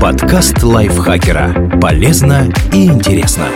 [0.00, 1.78] Подкаст лайфхакера.
[1.80, 3.48] Полезно и интересно.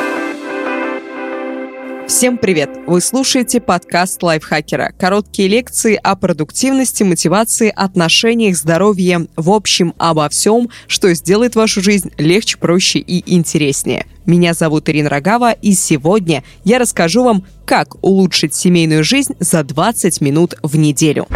[2.08, 2.70] Всем привет!
[2.86, 4.92] Вы слушаете подкаст лайфхакера.
[4.98, 12.11] Короткие лекции о продуктивности, мотивации, отношениях, здоровье, в общем, обо всем, что сделает вашу жизнь
[12.16, 14.07] легче, проще и интереснее.
[14.25, 20.20] Меня зовут Ирина Рогава, и сегодня я расскажу вам, как улучшить семейную жизнь за 20
[20.22, 21.27] минут в неделю.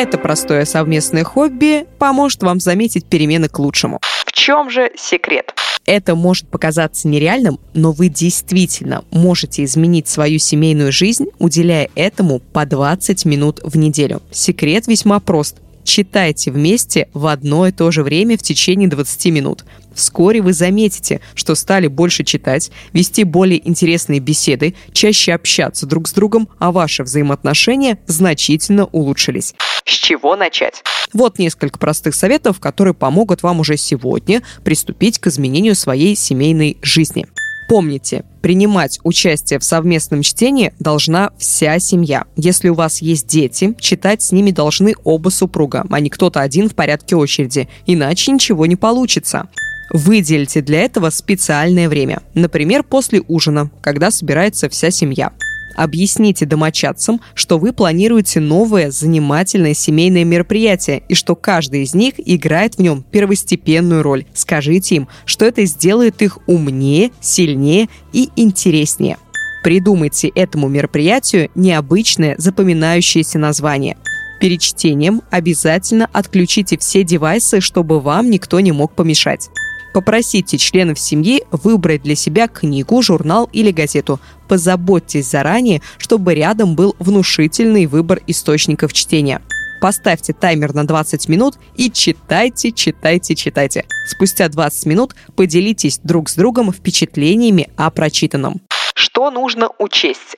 [0.00, 4.00] Это простое совместное хобби поможет вам заметить перемены к лучшему.
[4.24, 5.52] В чем же секрет?
[5.84, 12.64] Это может показаться нереальным, но вы действительно можете изменить свою семейную жизнь, уделяя этому по
[12.64, 14.22] 20 минут в неделю.
[14.30, 19.64] Секрет весьма прост читайте вместе в одно и то же время в течение 20 минут.
[19.94, 26.12] Вскоре вы заметите, что стали больше читать, вести более интересные беседы, чаще общаться друг с
[26.12, 29.54] другом, а ваши взаимоотношения значительно улучшились.
[29.90, 30.84] С чего начать?
[31.12, 37.26] Вот несколько простых советов, которые помогут вам уже сегодня приступить к изменению своей семейной жизни.
[37.68, 42.24] Помните, принимать участие в совместном чтении должна вся семья.
[42.36, 46.68] Если у вас есть дети, читать с ними должны оба супруга, а не кто-то один
[46.68, 49.48] в порядке очереди, иначе ничего не получится.
[49.92, 55.32] Выделите для этого специальное время, например, после ужина, когда собирается вся семья.
[55.76, 62.74] Объясните домочадцам, что вы планируете новое занимательное семейное мероприятие и что каждый из них играет
[62.76, 64.24] в нем первостепенную роль.
[64.34, 69.16] Скажите им, что это сделает их умнее, сильнее и интереснее.
[69.62, 73.96] Придумайте этому мероприятию необычное запоминающееся название.
[74.40, 79.50] Перед чтением обязательно отключите все девайсы, чтобы вам никто не мог помешать.
[79.92, 84.20] Попросите членов семьи выбрать для себя книгу, журнал или газету.
[84.48, 89.42] Позаботьтесь заранее, чтобы рядом был внушительный выбор источников чтения.
[89.80, 93.86] Поставьте таймер на 20 минут и читайте, читайте, читайте.
[94.06, 98.60] Спустя 20 минут поделитесь друг с другом впечатлениями о прочитанном.
[98.94, 100.36] Что нужно учесть?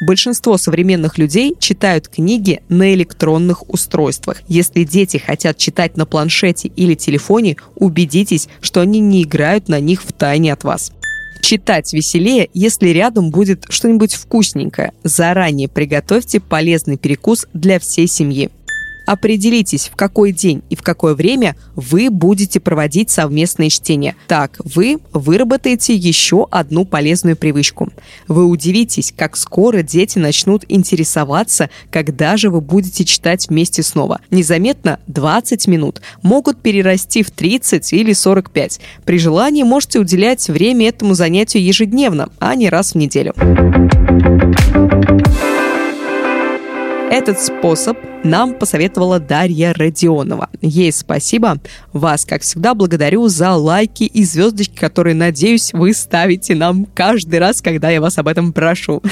[0.00, 4.42] Большинство современных людей читают книги на электронных устройствах.
[4.48, 10.02] Если дети хотят читать на планшете или телефоне, убедитесь, что они не играют на них
[10.02, 10.92] в тайне от вас.
[11.40, 14.92] Читать веселее, если рядом будет что-нибудь вкусненькое.
[15.04, 18.50] Заранее приготовьте полезный перекус для всей семьи.
[19.06, 24.16] Определитесь, в какой день и в какое время вы будете проводить совместное чтение.
[24.28, 27.90] Так вы выработаете еще одну полезную привычку.
[28.28, 34.20] Вы удивитесь, как скоро дети начнут интересоваться, когда же вы будете читать вместе снова.
[34.30, 38.80] Незаметно 20 минут могут перерасти в 30 или 45.
[39.04, 43.34] При желании можете уделять время этому занятию ежедневно, а не раз в неделю.
[47.10, 50.48] Этот способ нам посоветовала Дарья Родионова.
[50.62, 51.58] Ей спасибо.
[51.92, 57.60] Вас, как всегда, благодарю за лайки и звездочки, которые, надеюсь, вы ставите нам каждый раз,
[57.60, 59.02] когда я вас об этом прошу.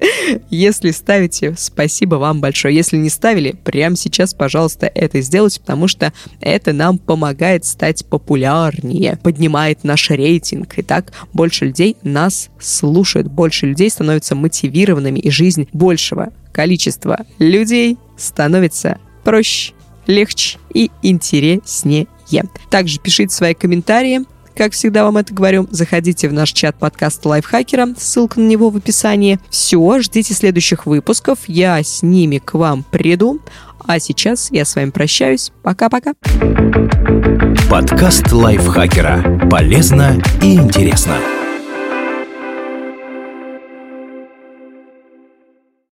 [0.50, 2.74] Если ставите, спасибо вам большое.
[2.74, 9.18] Если не ставили, прямо сейчас, пожалуйста, это сделайте, потому что это нам помогает стать популярнее,
[9.22, 10.78] поднимает наш рейтинг.
[10.78, 17.98] И так больше людей нас слушают, больше людей становятся мотивированными, и жизнь большего количество людей
[18.16, 19.72] становится проще,
[20.06, 22.06] легче и интереснее.
[22.70, 24.20] Также пишите свои комментарии,
[24.54, 28.76] как всегда вам это говорю, заходите в наш чат подкаста Лайфхакера, ссылка на него в
[28.76, 29.38] описании.
[29.50, 33.40] Все, ждите следующих выпусков, я с ними к вам приду.
[33.84, 35.52] А сейчас я с вами прощаюсь.
[35.62, 36.14] Пока-пока.
[37.68, 39.48] Подкаст Лайфхакера.
[39.50, 41.41] Полезно и интересно.